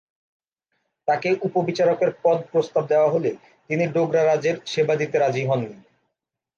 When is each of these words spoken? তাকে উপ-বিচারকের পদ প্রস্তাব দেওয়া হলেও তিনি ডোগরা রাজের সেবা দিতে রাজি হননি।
তাকে 1.07 1.29
উপ-বিচারকের 1.41 2.11
পদ 2.23 2.37
প্রস্তাব 2.51 2.83
দেওয়া 2.87 3.09
হলেও 3.09 3.35
তিনি 3.69 3.83
ডোগরা 3.87 4.21
রাজের 4.23 4.55
সেবা 4.65 4.95
দিতে 4.95 5.15
রাজি 5.19 5.43
হননি। 5.45 5.75